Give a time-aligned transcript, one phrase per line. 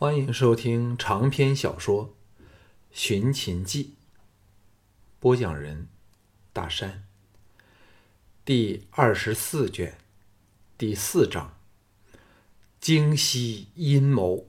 [0.00, 2.06] 欢迎收听长篇小说
[2.90, 3.96] 《寻秦记》，
[5.18, 5.88] 播讲人：
[6.54, 7.06] 大山。
[8.42, 9.98] 第二十四卷，
[10.78, 11.54] 第四章：
[12.80, 14.46] 京西阴谋。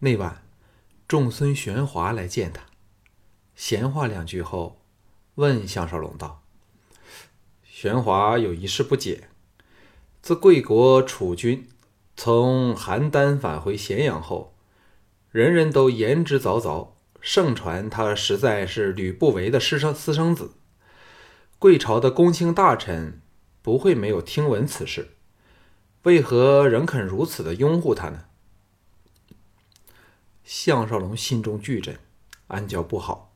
[0.00, 0.42] 那晚，
[1.08, 2.66] 仲孙玄华来见他，
[3.54, 4.82] 闲话两句后，
[5.36, 6.42] 问项少龙道
[7.64, 9.30] ：“玄华有一事不解，
[10.20, 11.66] 自贵国楚军。”
[12.20, 14.56] 从邯郸返回咸阳后，
[15.30, 16.88] 人人都言之凿凿，
[17.20, 20.54] 盛传他实在是吕不韦的私生私生子。
[21.60, 23.22] 贵朝的公卿大臣
[23.62, 25.10] 不会没有听闻此事，
[26.02, 28.24] 为何仍肯如此的拥护他呢？
[30.42, 32.00] 项少龙心中巨震，
[32.48, 33.32] 暗叫不好，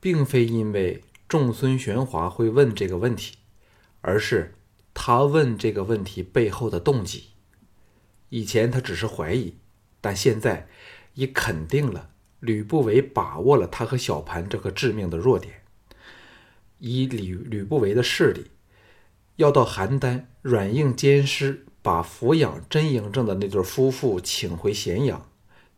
[0.00, 3.36] 并非因为仲孙玄华会问这个问题，
[4.00, 4.54] 而是
[4.94, 7.31] 他问这个问题背后的动机。
[8.34, 9.58] 以前他只是怀疑，
[10.00, 10.66] 但现在
[11.12, 12.08] 已肯定了
[12.40, 15.64] 吕不韦把握了他和小盘这个致命的弱点。
[16.78, 18.46] 以吕吕不韦的势力，
[19.36, 25.28] 要到邯郸软硬兼施，把抚养真嬴政的那对夫妇请回咸阳，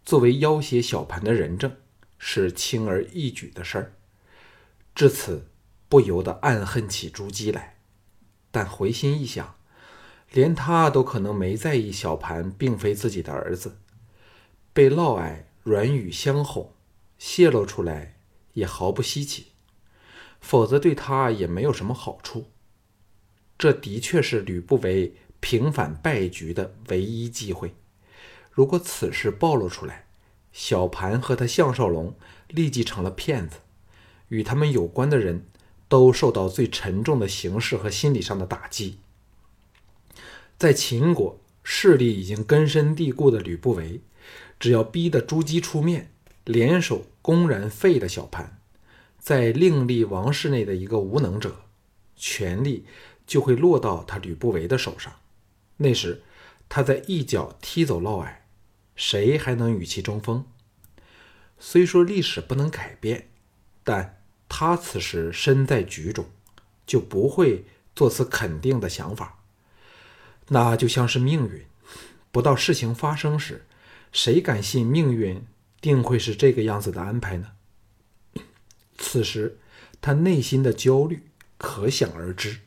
[0.05, 1.75] 作为要挟小盘的人证，
[2.19, 3.93] 是轻而易举的事儿。
[4.95, 5.49] 至此，
[5.89, 7.79] 不由得暗恨起朱姬来，
[8.53, 9.57] 但回心一想。
[10.35, 13.77] 连他都可能没在意小盘并非自己的儿子，
[14.73, 16.73] 被嫪毐软语相哄，
[17.19, 18.17] 泄露出来
[18.55, 19.53] 也毫不稀奇，
[20.41, 22.47] 否则对他也没有什么好处。
[23.57, 27.73] 这的确是吕不韦平反败局的唯一机会。
[28.51, 30.07] 如果此事暴露出来，
[30.51, 32.13] 小盘和他项少龙
[32.49, 33.59] 立即成了骗子，
[34.31, 35.47] 与他们有关的人
[35.87, 38.99] 都受到最沉重的刑事和心理上的打击。
[40.57, 44.01] 在秦国势力已经根深蒂固的吕不韦，
[44.59, 46.11] 只要逼得朱姬出面，
[46.45, 48.59] 联手公然废了小盘，
[49.19, 51.63] 在另立王室内的一个无能者，
[52.17, 52.87] 权力
[53.27, 55.13] 就会落到他吕不韦的手上。
[55.79, 56.23] 那时，
[56.69, 58.37] 他在一脚踢走嫪毐，
[58.95, 60.45] 谁还能与其争锋？
[61.59, 63.29] 虽说历史不能改变，
[63.83, 66.27] 但他此时身在局中，
[66.87, 67.65] 就不会
[67.97, 69.44] 做此肯定的想法。
[70.49, 71.65] 那就像是命运，
[72.31, 73.65] 不到事情发生时，
[74.13, 75.43] 谁敢信命运
[75.81, 77.53] 定会是这个样子的安排呢？
[78.99, 79.59] 此时
[80.01, 81.23] 他内心的焦虑
[81.57, 82.59] 可想而知。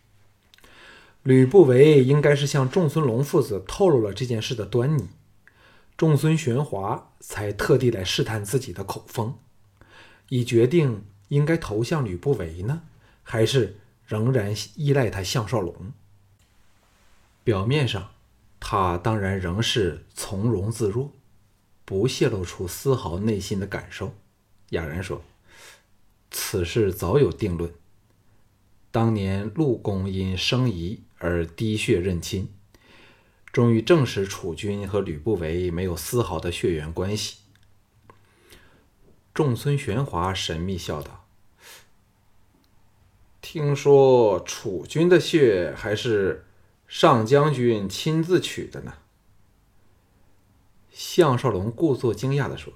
[1.23, 5.09] 吕不韦应该是向仲孙龙父子透露了这件事的端倪，
[5.97, 9.35] 仲孙玄华才特地来试探自己的口风，
[10.29, 12.83] 以决定应该投向吕不韦呢，
[13.23, 15.91] 还是仍然依赖他项少龙。
[17.47, 18.11] 表面上，
[18.59, 21.13] 他当然仍是从容自若，
[21.85, 24.13] 不泄露出丝毫内心的感受。
[24.71, 25.23] 哑然说
[26.29, 27.73] ：“此事早有定论。
[28.91, 32.53] 当年陆公因生疑而滴血认亲，
[33.53, 37.37] 终于证实楚军和吕不韦没有丝毫的血缘关系。”
[39.33, 41.25] 仲孙玄华神秘笑道
[43.39, 46.43] ：“听说楚军的血还是……”
[46.87, 48.93] 上将军亲自取的呢？
[50.89, 52.73] 项少龙故作惊讶的说：“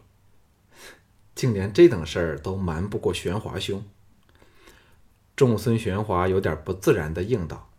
[1.34, 3.84] 竟连这等事儿都瞒不过玄华兄。”
[5.36, 7.72] 仲孙玄华有点不自然的应道：“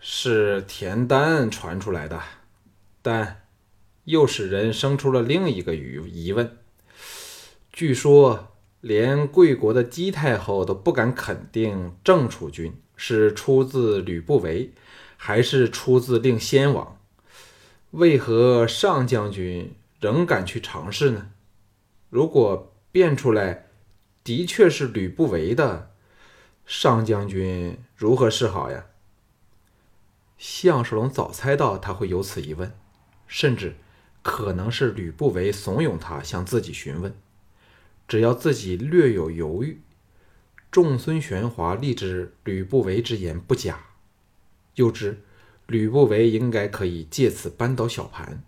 [0.00, 2.20] 是田丹传出来的，
[3.00, 3.46] 但
[4.04, 6.58] 又使人生出了另一个疑疑问。
[7.72, 14.72] 据说，连贵国的姬太后都不敢肯定郑楚军。”是出自吕不韦，
[15.16, 16.98] 还是出自令先王？
[17.92, 21.30] 为何上将军仍敢去尝试呢？
[22.10, 23.68] 如果变出来
[24.22, 25.92] 的确是吕不韦的，
[26.66, 28.84] 上将军如何是好呀？
[30.36, 32.70] 项少龙早猜到他会有此疑问，
[33.26, 33.76] 甚至
[34.20, 37.14] 可能是吕不韦怂恿他向自己询问，
[38.06, 39.80] 只要自己略有犹豫。
[40.70, 43.86] 仲孙玄华立之吕不韦之言不假，
[44.76, 45.24] 又知
[45.66, 48.44] 吕不韦应该可以借此扳倒小盘，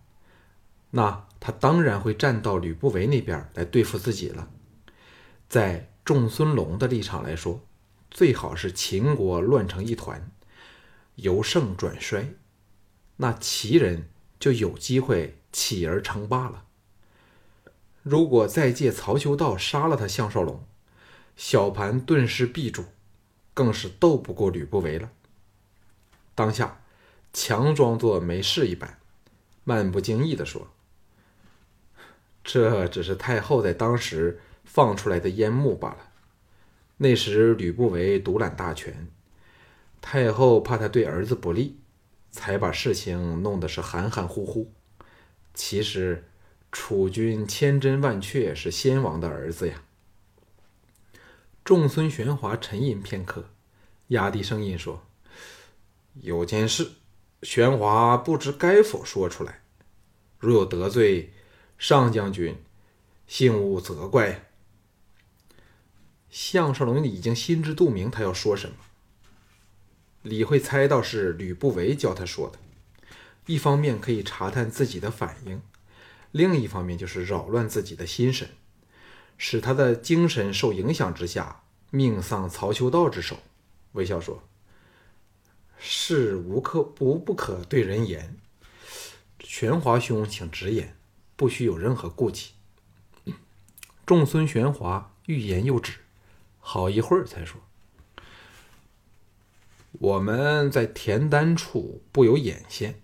[0.91, 4.49] 那他当然会站到吕不韦那边来对付自己了。
[5.49, 7.67] 在仲孙龙的立场来说，
[8.09, 10.31] 最好是秦国乱成一团，
[11.17, 12.35] 由盛转衰，
[13.17, 14.09] 那齐人
[14.39, 16.67] 就有机会起而称霸了。
[18.03, 20.65] 如果再借曹修道杀了他项少龙，
[21.37, 22.85] 小盘顿时闭住，
[23.55, 25.11] 更是斗不过吕不韦了。
[26.35, 26.81] 当下，
[27.33, 28.99] 强装作没事一般，
[29.65, 30.69] 漫不经意地说
[32.45, 36.09] ：“这只是太后在当时放出来的烟幕罢了。
[36.97, 39.09] 那时吕不韦独揽大权，
[40.01, 41.79] 太后怕他对儿子不利，
[42.31, 44.73] 才把事情弄得是含含糊糊。
[45.53, 46.25] 其实，
[46.71, 49.83] 楚军千真万确是先王的儿子呀。”
[51.65, 53.51] 众孙玄华沉吟片刻，
[54.09, 55.07] 压低声音说
[56.21, 56.93] ：“有件事。”
[57.43, 59.63] 玄华不知该否说出来，
[60.39, 61.33] 如有得罪
[61.77, 62.57] 上将军，
[63.27, 64.49] 幸勿责怪。
[66.31, 68.77] 项少龙已经心知肚明，他要说什么。
[70.23, 72.59] 李慧猜到是吕不韦教他说的，
[73.47, 75.61] 一方面可以查探自己的反应，
[76.31, 78.49] 另一方面就是扰乱自己的心神，
[79.45, 83.39] 使他的精神受影响之下，命丧曹秋道之手。
[83.91, 84.41] 微笑说。
[85.81, 88.37] 事无可无不可对人言，
[89.41, 90.97] 玄华兄，请直言，
[91.35, 92.53] 不需有任何顾忌。
[94.07, 95.95] 众孙玄华欲言又止，
[96.61, 97.61] 好一会儿才说
[99.99, 103.03] ：“我们在田丹处布有眼线，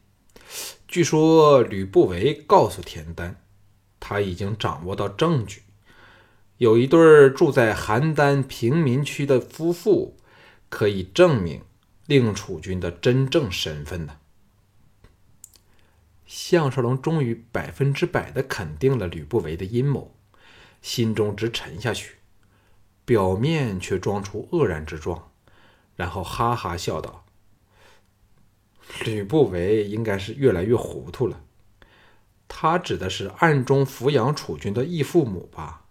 [0.87, 3.43] 据说吕不韦告诉田丹，
[3.99, 5.63] 他已经掌握到证据，
[6.59, 10.17] 有一对住在邯郸平民区的夫妇，
[10.69, 11.63] 可以证明。”
[12.09, 14.17] 令楚军的真正身份呢？
[16.25, 20.15] 项少龙终于百分之百的肯定了吕不韦的阴谋，
[20.81, 22.17] 心中直沉下去，
[23.05, 25.31] 表面却装出愕然之状，
[25.97, 27.27] 然后哈哈笑道
[29.05, 31.45] ：“吕不韦应该是越来越糊涂了。
[32.49, 35.85] 他指的是暗中抚养楚军的义父母吧？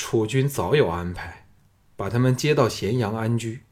[0.00, 1.46] 楚军早有安排，
[1.94, 3.64] 把他们接到咸阳安居。”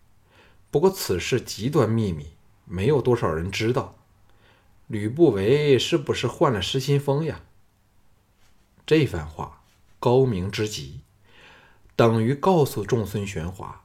[0.71, 2.35] 不过此事极端秘密，
[2.67, 3.97] 没有多少人知道。
[4.87, 7.41] 吕不韦是不是患了失心疯呀？
[8.85, 9.63] 这番话
[9.99, 11.01] 高明之极，
[11.97, 13.85] 等于告诉众孙玄华，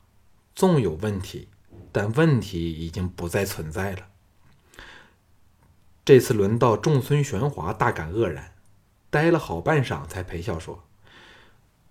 [0.54, 1.48] 纵有问题，
[1.94, 4.10] 但问题已经不再存在了。
[6.04, 8.54] 这次轮到众孙玄华大感愕然，
[9.10, 10.84] 呆了好半晌，才陪笑说：“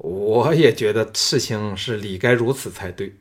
[0.03, 3.17] 我也觉得事情是理该如此才对。”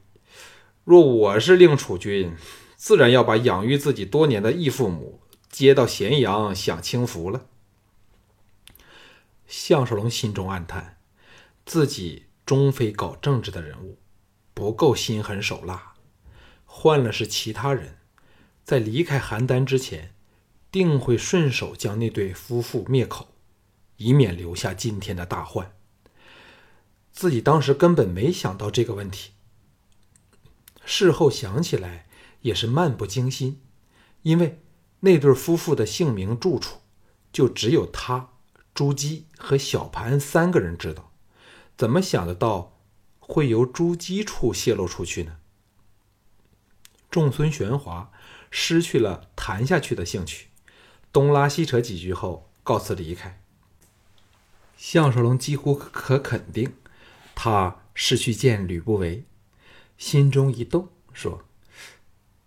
[0.84, 2.36] 若我是令楚军，
[2.76, 7.46] 自然要把养育自己多年的义父母接到咸阳享清福了。
[9.46, 10.98] 项少龙心中暗叹，
[11.66, 14.00] 自己终非搞政治的人物，
[14.56, 15.94] 不够心狠手辣。
[16.66, 18.00] 换了是其他人，
[18.64, 20.16] 在离开邯郸之前，
[20.72, 23.28] 定会顺手将那对夫妇灭口，
[23.98, 25.72] 以免留下今天的大患。
[27.22, 29.34] 自己当时根本没想到这个问题。
[30.84, 32.08] 事后想起来
[32.40, 33.62] 也是漫不经心，
[34.24, 34.64] 因为
[35.02, 36.80] 那对夫妇的姓名住处
[37.32, 38.30] 就只有他、
[38.74, 41.12] 朱姬和小盘三个人知道，
[41.78, 42.80] 怎么想得到
[43.20, 45.38] 会由朱姬处泄露出去呢？
[47.12, 48.12] 众孙玄华
[48.50, 50.48] 失去了谈下去的兴趣，
[51.14, 53.44] 东拉西扯几句后告辞离开。
[54.76, 56.74] 项少龙几乎可肯定，
[57.44, 59.24] 他是去见吕不韦。
[59.98, 61.44] 心中一动，说：“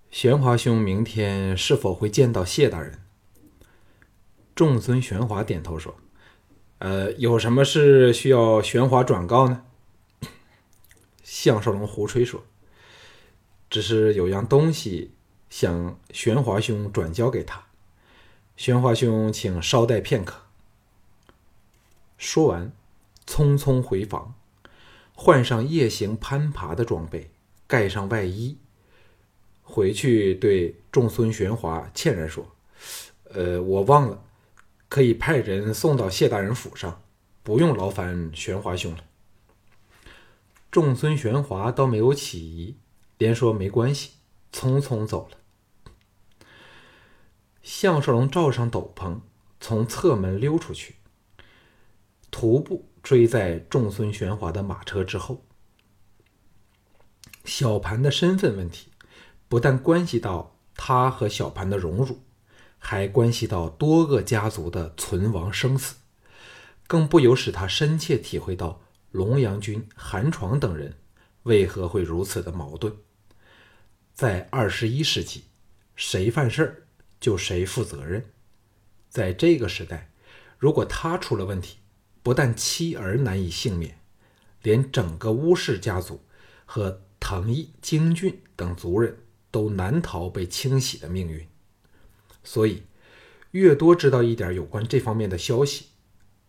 [0.08, 3.02] 玄华兄明天是否会见到谢大人？”
[4.54, 5.96] 众孙玄华点头说
[6.78, 9.64] ：“呃，有什么事需要玄华转告呢？”
[11.24, 12.44] 项少龙胡吹说
[13.68, 15.10] ：“只是有样东西
[15.50, 17.66] 想玄华兄转交给他，
[18.56, 20.42] 玄华兄请稍待片刻。”
[22.16, 22.70] 说完，
[23.26, 24.34] 匆匆回房，
[25.14, 27.30] 换上夜行攀爬的装备。
[27.66, 28.58] 盖上外衣，
[29.62, 32.54] 回去对众孙玄华歉然说
[33.32, 34.22] ：“呃，我忘了，
[34.90, 37.00] 可以派人送到谢大人府上，
[37.42, 39.04] 不用劳烦玄华兄了。”
[40.70, 42.76] 众孙玄华倒没有起疑，
[43.16, 44.10] 连说没关系，
[44.52, 45.38] 匆匆走了。
[47.62, 49.20] 项少龙罩上斗篷，
[49.58, 50.96] 从侧门溜出去，
[52.34, 55.46] 徒步追在众孙玄华的马车之后。
[57.44, 58.88] 小盘的身份问题，
[59.46, 62.24] 不但关系到他和小盘的荣辱，
[62.76, 65.94] 还关系到多个家族的存亡生死，
[66.88, 70.92] 更不由使他深切体会到龙阳君、韩闯等人
[71.44, 72.92] 为何会如此的矛盾。
[74.12, 75.44] 在二十一世纪，
[75.94, 76.82] 谁犯事儿
[77.20, 78.24] 就谁负责任。
[79.08, 80.10] 在这个时代，
[80.58, 81.76] 如果他出了问题，
[82.24, 84.00] 不但妻儿难以幸免，
[84.62, 86.20] 连整个乌氏家族
[86.66, 87.02] 和。
[87.26, 89.16] 藤毅、京俊等族人
[89.50, 91.48] 都难逃被清洗的命运。
[92.42, 92.82] 所以
[93.52, 95.86] 越多知道一点有关这方面的消息，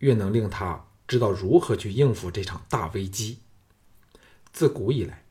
[0.00, 3.38] 越能令他知道如何去应付这场大危机。
[4.52, 5.24] 自古以来，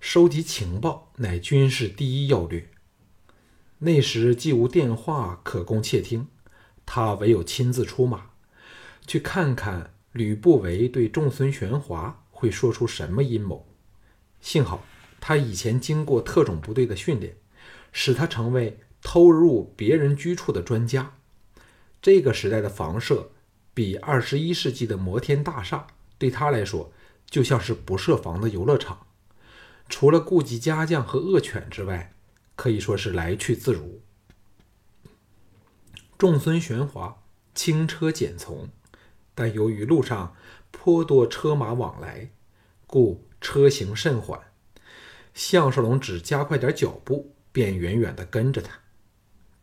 [0.00, 2.68] 收集情报乃军事第一要略。
[3.78, 6.26] 那时既无电话可供窃听，
[6.84, 8.29] 他唯有亲自出马，
[9.06, 13.66] 去看看吕不韦对仲孙玄华会说出什么阴谋。
[14.40, 14.84] 幸好
[15.20, 17.36] 他以前经过特种部队的训练，
[17.92, 21.14] 使他成为偷入别人居处的专家。
[22.00, 23.30] 这个时代的房舍，
[23.74, 25.86] 比二十一世纪的摩天大厦
[26.18, 26.92] 对他来说。
[27.30, 29.06] 就像是不设防的游乐场，
[29.88, 32.12] 除了顾及家将和恶犬之外，
[32.56, 34.02] 可以说是来去自如。
[36.18, 37.22] 众孙玄华
[37.54, 38.68] 轻车简从，
[39.34, 40.34] 但由于路上
[40.70, 42.30] 颇多车马往来，
[42.86, 44.40] 故车行甚缓。
[45.32, 48.80] 项少龙只加快点脚步，便远远地跟着他。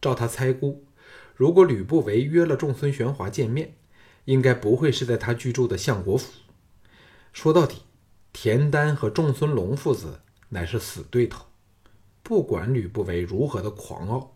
[0.01, 0.85] 照他猜估，
[1.35, 3.75] 如果吕不韦约了众孙玄华见面，
[4.25, 6.31] 应该不会是在他居住的相国府。
[7.33, 7.83] 说到底，
[8.33, 11.45] 田丹和仲孙龙父子乃是死对头。
[12.23, 14.35] 不管吕不韦如何的狂傲，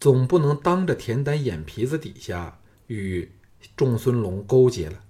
[0.00, 3.32] 总不能当着田丹眼皮子底下与
[3.76, 5.04] 仲孙龙勾结了。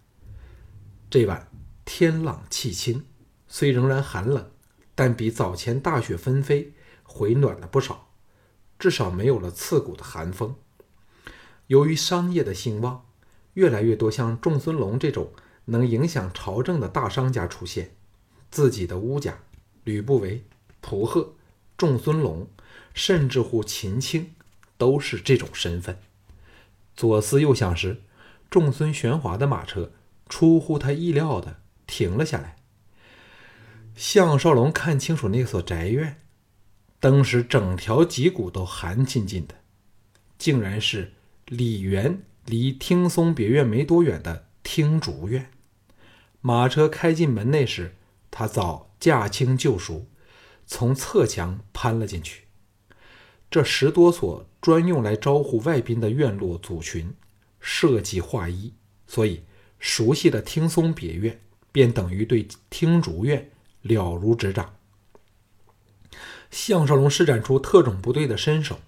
[1.11, 1.49] 这晚
[1.85, 3.05] 天朗气清，
[3.49, 4.51] 虽仍然寒冷，
[4.95, 8.09] 但比早前大雪纷飞回暖了不少，
[8.79, 10.55] 至少没有了刺骨的寒风。
[11.67, 13.07] 由于商业的兴旺，
[13.55, 15.33] 越来越多像仲孙龙这种。
[15.67, 17.95] 能影响朝政的大商家出现，
[18.51, 19.39] 自己的乌家
[19.85, 20.45] 吕不韦、
[20.81, 21.35] 蒲贺、
[21.77, 22.49] 仲孙龙，
[22.93, 24.35] 甚至乎秦青，
[24.77, 25.97] 都是这种身份。
[26.97, 28.03] 左思右想时，
[28.53, 29.93] 众孙玄华的马车
[30.29, 32.57] 出乎他意料的停了下来。
[33.97, 36.19] 项少龙看清楚那所宅院，
[37.01, 39.55] 当时整条脊骨都寒沁沁的，
[40.37, 41.15] 竟然是
[41.47, 44.45] 李元离听松别院没多远的。
[44.63, 45.51] 听竹院，
[46.41, 47.97] 马车开进门内时，
[48.31, 50.07] 他早驾轻就熟，
[50.67, 52.45] 从侧墙攀了进去。
[53.51, 57.13] 这十多所专用来招呼外宾的院落组群，
[57.63, 58.75] 设计划一，
[59.07, 59.45] 所以
[59.79, 61.41] 熟悉的听松别院，
[61.73, 63.51] 便等于对听竹院
[63.81, 64.75] 了如指掌。
[66.51, 68.81] 项少龙施展出特种部队的身手，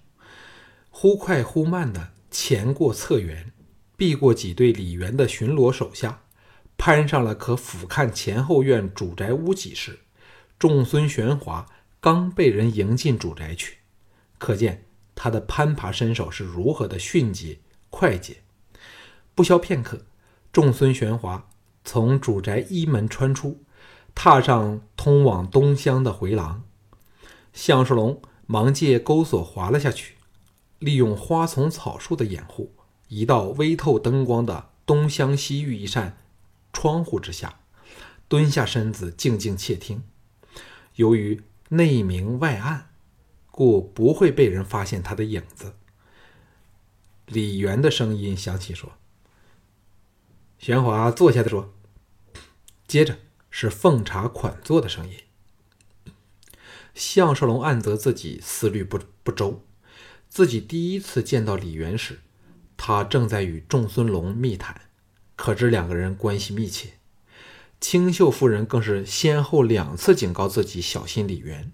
[0.91, 3.51] 忽快忽慢的前过侧园。
[3.97, 6.23] 避过几队李元的巡逻手下，
[6.77, 9.99] 攀上了可俯瞰前后院主宅屋脊时，
[10.59, 11.65] 众孙玄华
[12.01, 13.77] 刚被人迎进主宅去，
[14.37, 14.83] 可见
[15.15, 17.57] 他的攀爬身手是如何的迅捷
[17.89, 18.43] 快捷。
[19.35, 20.05] 不消片刻，
[20.53, 21.47] 众孙玄华
[21.83, 23.61] 从主宅一门穿出，
[24.15, 26.63] 踏上通往东厢的回廊。
[27.51, 30.15] 项少龙忙借钩索滑了下去，
[30.79, 32.73] 利用花丛草树的掩护。
[33.09, 36.17] 移到微透灯光的东厢西域一扇
[36.73, 37.59] 窗户之下，
[38.27, 40.01] 蹲下身子静静窃听。
[40.95, 42.89] 由于内明外暗，
[43.51, 45.73] 故不会被人发现他的影子。
[47.27, 48.93] 李元的声音响起，说
[50.57, 51.73] ：“玄华坐下的说。”
[52.87, 53.17] 接着
[53.49, 55.15] 是奉茶款坐的声音。
[56.93, 59.65] 项少龙暗责自己思虑不不周，
[60.29, 62.19] 自己第一次见到李元时。
[62.77, 64.81] 他正在与仲孙龙密谈，
[65.35, 66.93] 可知两个人关系密切。
[67.81, 71.71] 清秀夫人更是先后两次警告自己小心李渊，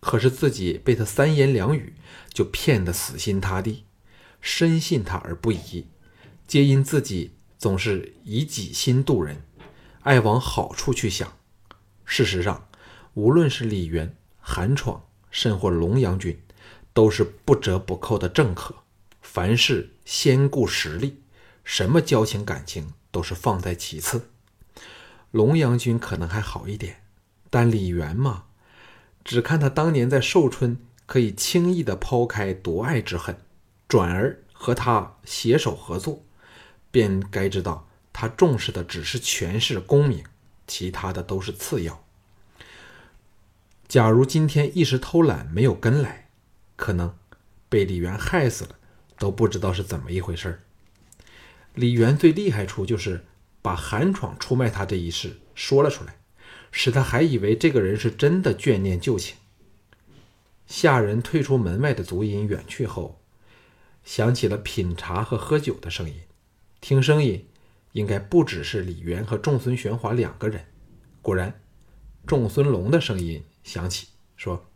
[0.00, 1.94] 可是自己被他三言两语
[2.32, 3.84] 就骗得死心塌地，
[4.40, 5.86] 深信他而不疑，
[6.46, 9.42] 皆因自己总是以己心度人，
[10.00, 11.30] 爱往好处去想。
[12.06, 12.66] 事实上，
[13.12, 16.40] 无论是李渊、韩闯，甚或龙阳君，
[16.94, 18.74] 都是不折不扣的政客。
[19.20, 21.20] 凡事先顾实力，
[21.62, 24.30] 什么交情感情都是放在其次。
[25.30, 27.02] 龙阳君可能还好一点，
[27.50, 28.44] 但李元嘛，
[29.22, 33.36] 只看他当年在寿春可以轻易的抛开夺爱之恨，
[33.86, 36.24] 转而和他携手合作，
[36.90, 40.24] 便该知道他重视的只是权势功名，
[40.66, 42.04] 其他的都是次要。
[43.88, 46.28] 假如今天一时偷懒没有跟来，
[46.76, 47.16] 可能
[47.68, 48.76] 被李元害死了。
[49.18, 50.62] 都不知道是怎么一回事儿。
[51.74, 53.26] 李元最厉害处就是
[53.60, 56.16] 把韩闯出卖他这一事说了出来，
[56.72, 59.36] 使他还以为这个人是真的眷念旧情。
[60.66, 63.20] 下人退出门外的足音远去后，
[64.02, 66.22] 响起了品茶和喝酒的声音。
[66.80, 67.46] 听声音，
[67.92, 70.66] 应该不只是李元和仲孙玄华两个人。
[71.20, 71.60] 果然，
[72.26, 74.66] 仲孙龙的声音响起，说：“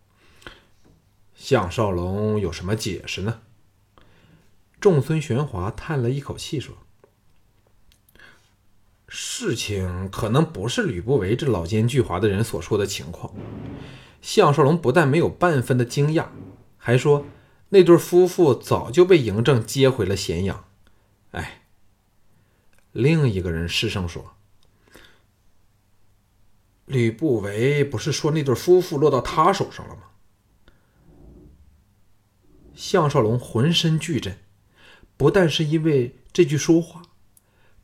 [1.35, 3.41] 项少龙有什么解释呢？”
[4.79, 6.77] 仲孙玄华叹了一口气说
[9.09, 13.33] ：“事情可能不是吕不韦这老奸巨猾的人所说的情况。”
[14.21, 16.27] 项少龙不但没有半分的惊讶，
[16.77, 17.25] 还说
[17.71, 20.65] ：“那对夫妇早就被嬴政接回了咸阳。”
[21.33, 21.64] 哎，
[22.95, 24.35] 另一个人失声说
[26.87, 30.03] ：“吕不韦不是说那对夫妇落到他手上了吗？”
[32.75, 34.39] 项少龙浑身巨震，
[35.19, 37.03] 不但是因为这句说话，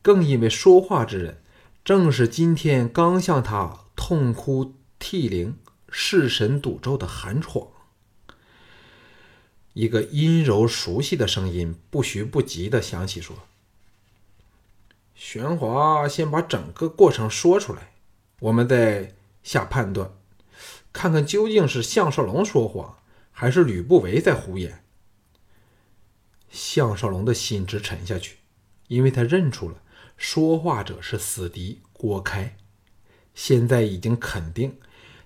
[0.01, 1.43] 更因为说话之人
[1.85, 5.59] 正是今天刚向他痛哭涕零。
[5.93, 7.67] 弑神赌咒的韩闯，
[9.73, 13.37] 一个阴柔熟悉的声音不徐不急的响起，说
[15.23, 17.93] ：“玄华，先把整个过程说出来，
[18.41, 20.11] 我们再下判断，
[20.95, 22.97] 看看究竟是项少龙说谎，
[23.31, 24.83] 还是吕不韦在胡言。”
[26.49, 28.39] 项少龙的心直沉下去，
[28.89, 29.83] 因为他认出了
[30.17, 32.57] 说话者是死敌郭开，
[33.35, 34.81] 现在已经肯定。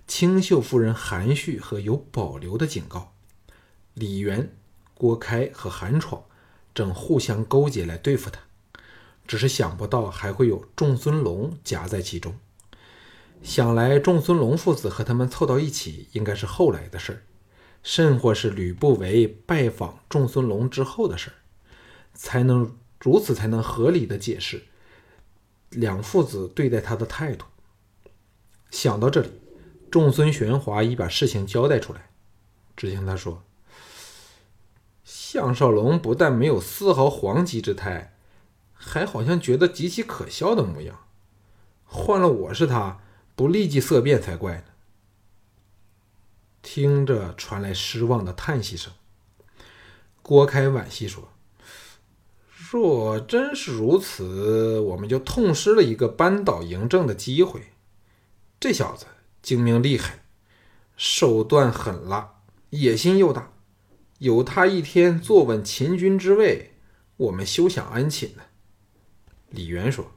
[0.09, 3.15] 清秀夫人含蓄和有保留的警告：
[3.95, 4.57] 李元、
[4.93, 6.25] 郭开和韩闯
[6.75, 8.41] 正互相勾结来对付他，
[9.26, 12.35] 只是想不到还会有仲孙龙夹在其中。
[13.43, 17.23] 想来仲孙龙父子和他们凑到一起，应该是后来的事儿，
[17.83, 21.35] 甚或是吕不韦拜访仲孙龙之后的事儿，
[22.14, 24.62] 才能如此才能合理的解释
[25.71, 27.45] 两父子对待他的态度。
[28.71, 29.31] 想到这里。
[29.90, 32.11] 仲孙玄华已把事情交代出来，
[32.76, 33.45] 只听他说
[35.04, 38.13] ：“项少龙不但没有丝毫惶急之态，
[38.85, 41.07] 还好像觉得极其可笑的模样。
[41.85, 43.00] 换了我是他，
[43.35, 44.64] 不立即色变才怪呢。”
[46.62, 48.93] 听着传来失望的叹息声，
[50.23, 51.33] 郭开惋惜说
[52.71, 57.73] ：“若真是如此，我们就痛失了一个扳倒嬴政的机会。
[58.61, 59.07] 这小子。”
[59.44, 60.25] 精明厉害，
[60.97, 62.37] 手段狠辣，
[62.70, 63.53] 野心又大。
[64.20, 66.73] 有他一天坐稳秦军之位，
[67.18, 68.42] 我们休想安寝呢。
[69.55, 70.11] 李渊说：“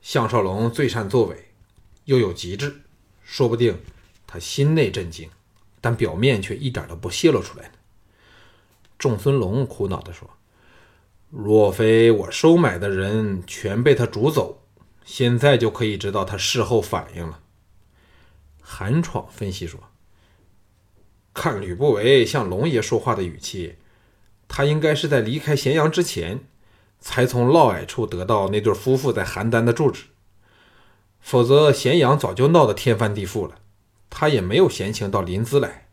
[0.00, 1.50] 项少龙最善作伪，
[2.06, 2.80] 又有极致，
[3.22, 3.78] 说不定
[4.26, 5.30] 他心内震惊，
[5.80, 7.74] 但表面却一点都不泄露出来呢。”
[8.98, 10.30] 仲孙龙苦恼地说
[11.28, 14.62] ：“若非我收买的人全被他逐走，
[15.04, 17.42] 现在就可以知道他事后反应了。”
[18.62, 19.78] 韩闯分析说
[21.34, 23.76] ：“看吕不韦向龙爷说话的语气，
[24.48, 26.40] 他应该是在离开咸阳之前，
[27.06, 30.06] 才从嫪毐处得到那对夫妇在邯郸的住址。
[31.20, 33.54] 否则，咸阳早就闹得天翻地覆了，
[34.10, 35.86] 他也没有闲情到临淄来。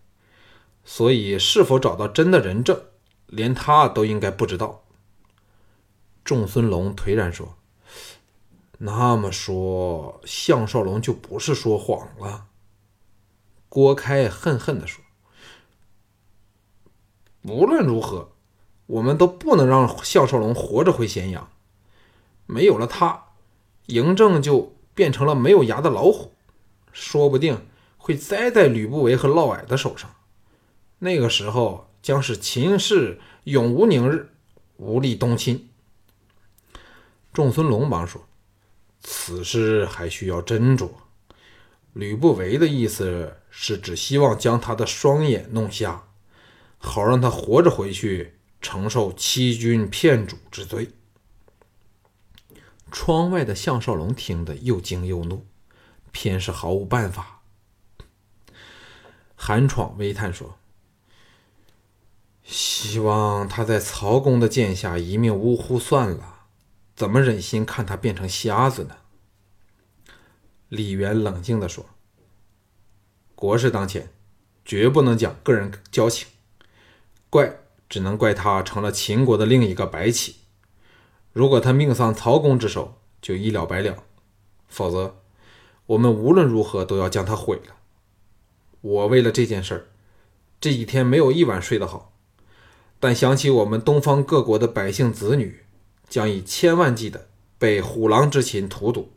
[0.84, 2.82] 所以，是否找到真的人证，
[3.28, 4.86] 连他都应该不知道。”
[6.26, 7.58] 仲孙龙颓然说
[8.80, 12.48] ：“那么说，项少龙就不是说谎了？”
[13.70, 15.04] 郭开恨恨地说
[17.46, 18.33] ：“无论如何，
[18.86, 21.50] 我们都不能让项少龙活着回咸阳。
[22.46, 23.24] 没有了他，
[23.88, 26.34] 嬴政就变成了没有牙的老虎，
[26.92, 27.66] 说不定
[27.98, 30.14] 会栽在吕不韦和嫪毐的手上。
[31.00, 34.30] 那个时候，将是秦氏永无宁日，
[34.78, 35.70] 无力东侵。”
[37.34, 38.22] 仲孙龙忙说
[39.02, 40.90] ：“此事还需要斟酌。”
[41.94, 46.04] 吕不韦的意思是，只希望将他的双眼弄瞎，
[46.78, 50.90] 好让他活着回去承受欺君骗主之罪。
[52.92, 55.46] 窗外的项少龙听得又惊又怒，
[56.12, 57.42] 偏是毫无办法。
[59.36, 60.58] 韩闯微叹说
[62.44, 66.46] ：“希望他在曹公的剑下一命呜呼算了，
[66.96, 68.96] 怎么忍心看他变成瞎子呢？”
[70.70, 71.86] 李渊冷静地说
[73.36, 74.14] ：“国事当前，
[74.64, 76.28] 绝不能讲个人交情。
[77.30, 77.63] 怪
[77.94, 80.38] 只能怪他成了秦国的另一个白起。
[81.32, 83.98] 如果他命丧曹公之手，就一了百了；
[84.68, 85.18] 否则，
[85.86, 87.76] 我们无论如何都要将他毁了。
[88.82, 89.86] 我为了这件事儿，
[90.60, 92.12] 这几天没有一晚睡得好。
[93.00, 95.64] 但想起我们东方各国的百姓子女，
[96.10, 97.28] 将以千万计的
[97.60, 99.12] 被虎狼之秦荼毒。”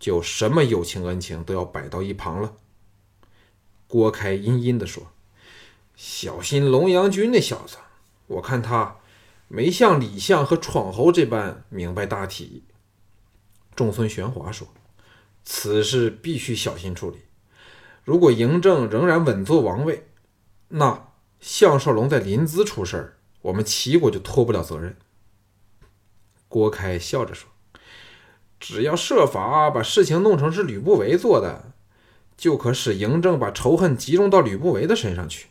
[0.00, 2.54] 就什么友情恩情都要摆到一旁了。
[3.86, 5.08] 郭开阴阴地说
[5.94, 7.76] ：“小心龙阳君那小子，
[8.30, 8.96] 我看他
[9.48, 12.64] 没像李相和闯侯这般明白大体。”
[13.74, 14.68] 仲孙玄华说
[15.44, 17.18] ：“此事必须小心处理。
[18.04, 20.08] 如果嬴政仍然稳坐王位，
[20.68, 21.08] 那
[21.40, 24.96] 项少龙在临淄出事儿，我们齐国就脱不了责任。
[26.48, 27.48] 郭开笑着说
[28.60, 31.72] ：“只要设法把事情弄成是吕不韦做的，
[32.36, 35.48] 就可使嬴政把仇恨集中到吕不韦的身上去。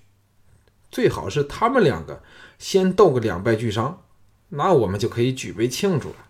[0.92, 2.24] 最好是他们两个
[2.60, 4.04] 先斗个两败俱伤，
[4.50, 6.28] 那我们就可以举杯庆祝了。”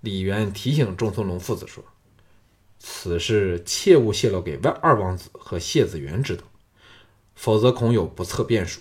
[0.00, 1.84] 李渊提醒仲孙龙父子说
[2.80, 6.44] ：“此事切勿泄露给外二王子和谢子元知道，
[7.34, 8.80] 否则恐有不测变数。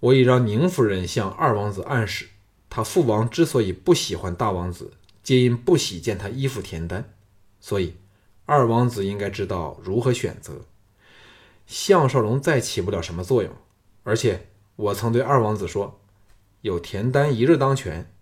[0.00, 2.30] 我已让宁夫人向二王子暗示。”
[2.70, 7.14] 他父王之所以不喜欢大王子，皆因不喜见他依附田丹，
[7.60, 7.96] 所以
[8.44, 10.66] 二王子应该知道如何选择。
[11.66, 13.50] 项少龙再起不了什么作用，
[14.04, 14.47] 而且
[14.78, 16.00] 我曾对二王子说，
[16.60, 18.14] 有田丹一日当权，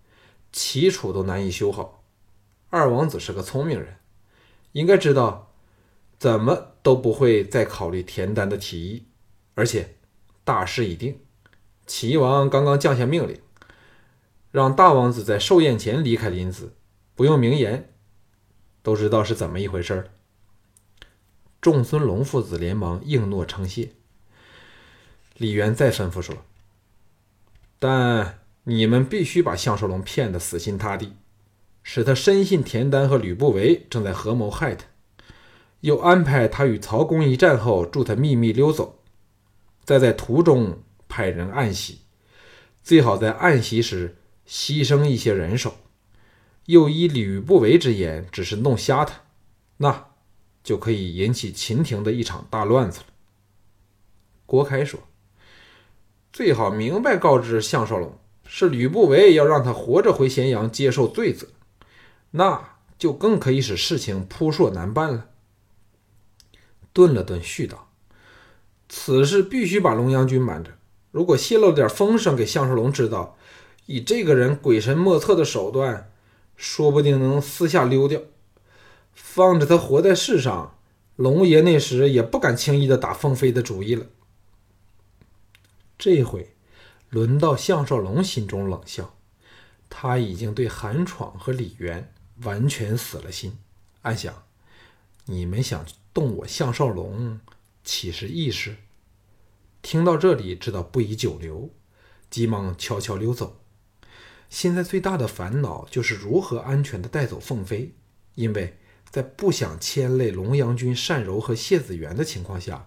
[0.51, 2.03] 齐楚都难以修好。
[2.71, 3.97] 二王子是个聪明人，
[4.71, 5.53] 应该知道
[6.17, 9.05] 怎么都不会再考虑田丹的提议，
[9.53, 9.97] 而且
[10.43, 11.19] 大势已定，
[11.85, 13.39] 齐王刚刚降下命令。
[14.49, 16.69] 让大王子在寿宴前离开临淄，
[17.13, 17.93] 不用明言，
[18.81, 20.09] 都知道是怎么一回事儿。
[21.61, 23.91] 仲孙龙父子连忙应诺称谢。
[25.37, 26.35] 李渊再吩咐说
[27.79, 31.13] ：“但你们必须把项少龙骗得死心塌地，
[31.81, 34.85] 使他深信田丹和吕不韦正在合谋害他，
[35.81, 38.99] 又安排他与曹公一战后助他秘密溜走，
[39.83, 41.99] 再在途中派人暗袭，
[42.83, 44.15] 最好在暗袭时。”
[44.49, 45.75] 牺牲一些人手，
[46.67, 49.23] 又依吕不韦之言，只是弄瞎他，
[49.75, 50.11] 那
[50.63, 53.07] 就可以引起秦庭的一场大乱子了。
[54.45, 55.01] 郭开说
[56.31, 61.47] ：“最好明白告知项少龙，是吕不韦要让他活着回咸阳接受罪责，
[62.31, 65.27] 那就更可以使事情扑朔难办了。”
[66.93, 67.89] 顿了顿，絮道
[68.89, 70.71] ：“此事必须把龙阳君瞒着，
[71.11, 73.35] 如果泄露点风声给项少龙知道。”
[73.89, 76.11] 以这个人鬼神莫测的手段，
[76.57, 78.19] 说不定能私下溜掉。
[79.13, 80.77] 放着他活在世上，
[81.15, 84.05] 龙爷那时也不敢轻易的打凤飞的主意了。
[85.97, 86.55] 这回
[87.09, 89.15] 轮到项少龙心中冷笑，
[89.89, 93.57] 他已经对韩闯和李渊完全死了心，
[94.03, 94.43] 暗想：
[95.25, 97.39] 你们想动我项少龙，
[97.83, 98.75] 岂是易事？
[99.81, 101.69] 听到这里，知道不宜久留，
[102.29, 103.61] 急忙悄悄溜走。
[104.49, 107.93] 现在最大的烦恼就是如何安全的带走凤飞，
[108.35, 108.77] 因为
[109.09, 112.85] 在不想牵累龙阳君单柔和谢子元的情况下，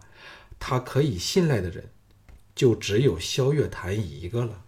[0.58, 1.90] 他可以信赖的人
[2.60, 4.66] 就只有萧月潭一个了。